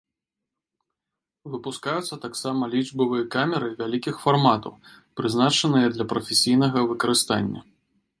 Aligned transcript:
Выпускаюцца 1.55 2.15
таксама 2.23 2.69
лічбавыя 2.75 3.25
камеры 3.35 3.69
вялікіх 3.81 4.15
фарматаў, 4.23 4.73
прызначаныя 5.21 5.87
для 5.99 6.05
прафесійнага 6.15 6.77
выкарыстання. 6.93 7.59